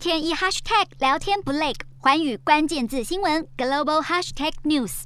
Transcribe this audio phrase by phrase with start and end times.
[0.00, 5.02] 天一 hashtag 聊天不累，寰宇关键字新闻 global hashtag news。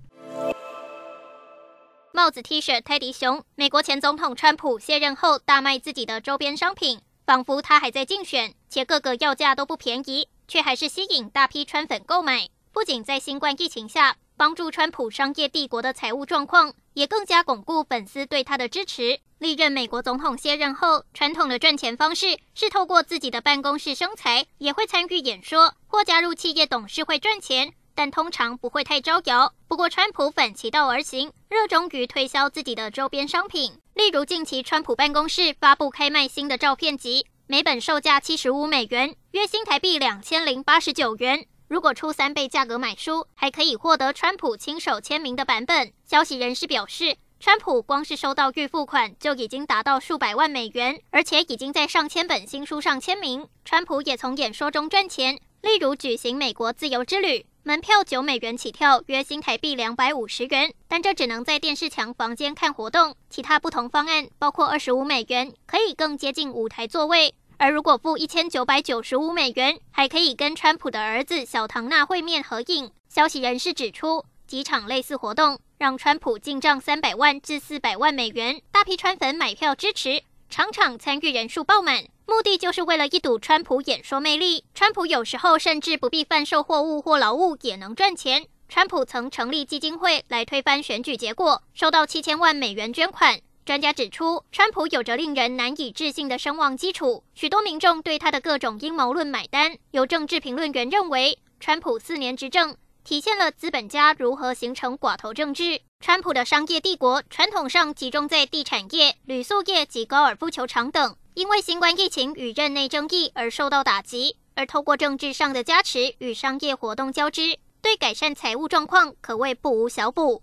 [2.12, 12.48] 帽子 T 恤泰迪熊，美国前总统川普卸任后大卖自己的周边商品，仿佛他还在竞选，且各个要价都不便宜，却还是吸引大批川粉购买。
[12.72, 19.20] 不仅在新冠疫情下帮助川普商业帝国的财务状况，也更加巩固粉丝对他的支持。
[19.38, 29.52] 历任美国总统卸任后，传统的赚钱方式是透过自己的办公室生财，也会参与演说或加入企业董事会赚钱，但通常不会太招摇。
[29.68, 33.78] 不过，川普反其道而行，热衷于推销自己的周边商品。
[33.92, 41.46] 例如，近期川普办公室发布开卖新的照片集，每本售价七十五美元，约新台币两千零八十九元。
[41.66, 45.92] 如果出三倍价格买书，还可以获得川普亲手签名的版本。
[46.04, 53.48] 消息人士表示，川普光是收到预付款就已经达到数百万美元，而且已经在上千本新书上签名。
[53.64, 63.14] 川普也从演说中赚钱，例如举行美国自由之旅，门票九美元起跳，约新台币两百五十元，但这只能在电视墙房间看活动。
[63.30, 72.90] 其他不同方案包括二十五美元，可以更接近舞台座位，而如果付一千九百九十五美元，还可以跟川普的儿子小唐纳会面合影。
[73.08, 75.58] 消息人士指出，几场类似活动。
[75.78, 84.66] 让川普进账三百万至四百万美元，大批川粉买票支持，场场参与人数爆满，目的就是为了一睹川普演说魅力。
[84.74, 88.44] 川普有时候甚至不必贩售货物或劳务也能赚钱。
[88.68, 93.40] 川普曾成立基金会来推翻选举结果，收到七千万美元捐款。
[93.64, 99.78] 专家指出，川普有着令人难以置信的声望基础，许多民众对他的各种阴谋论买单。
[99.90, 102.76] 有政治评论员认为，川普四年执政。
[103.04, 105.80] 体现了资本家如何形成寡头政治。
[106.00, 114.36] 川普的商业帝国传统上集中在地产业、旅宿业及高尔夫球场等，因为新冠疫情与任内争议而受到打击。
[114.54, 120.42] 而透过政治上的加持与商业活动交织，对改善财务状况可谓不无小补。